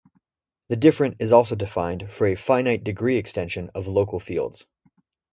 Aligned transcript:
The 0.69 0.75
different 0.75 1.17
is 1.19 1.31
also 1.31 1.53
defined 1.53 2.11
for 2.11 2.25
an 2.25 2.35
finite 2.35 2.83
degree 2.83 3.17
extension 3.17 3.69
of 3.75 3.85
local 3.85 4.19
fields. 4.19 4.65